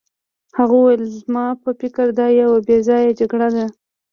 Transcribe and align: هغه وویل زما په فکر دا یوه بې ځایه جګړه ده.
هغه 0.57 0.75
وویل 0.77 1.03
زما 1.19 1.45
په 1.63 1.69
فکر 1.79 2.05
دا 2.19 2.27
یوه 2.41 2.59
بې 2.67 2.77
ځایه 2.87 3.11
جګړه 3.19 3.47
ده. 3.55 3.65